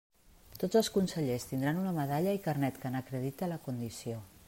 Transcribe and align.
Tots 0.63 0.79
els 0.81 0.89
consellers 0.95 1.45
tindran 1.51 1.83
una 1.83 1.93
medalla 1.99 2.35
i 2.39 2.43
carnet 2.49 2.83
que 2.87 2.95
n'acredite 2.97 3.53
la 3.55 3.65
condició. 3.69 4.23